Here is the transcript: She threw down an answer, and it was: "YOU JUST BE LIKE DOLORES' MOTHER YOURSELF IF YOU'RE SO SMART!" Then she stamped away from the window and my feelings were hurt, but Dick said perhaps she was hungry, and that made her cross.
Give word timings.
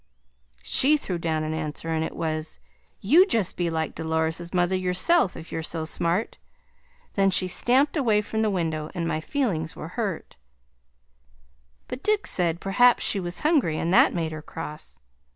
She 0.63 0.97
threw 0.97 1.19
down 1.19 1.43
an 1.43 1.53
answer, 1.53 1.89
and 1.89 2.03
it 2.03 2.15
was: 2.15 2.59
"YOU 3.01 3.23
JUST 3.27 3.55
BE 3.55 3.69
LIKE 3.69 3.93
DOLORES' 3.93 4.51
MOTHER 4.51 4.75
YOURSELF 4.75 5.37
IF 5.37 5.51
YOU'RE 5.51 5.61
SO 5.61 5.85
SMART!" 5.85 6.39
Then 7.13 7.29
she 7.29 7.47
stamped 7.47 7.95
away 7.95 8.21
from 8.21 8.41
the 8.41 8.49
window 8.49 8.89
and 8.95 9.07
my 9.07 9.21
feelings 9.21 9.75
were 9.75 9.89
hurt, 9.89 10.37
but 11.87 12.01
Dick 12.01 12.25
said 12.25 12.59
perhaps 12.59 13.03
she 13.03 13.19
was 13.19 13.41
hungry, 13.41 13.77
and 13.77 13.93
that 13.93 14.11
made 14.11 14.31
her 14.31 14.41
cross. 14.41 14.99